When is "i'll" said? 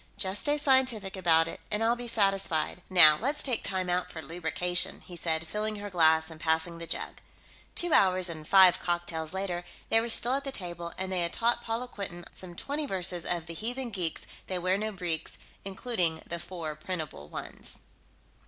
1.83-1.95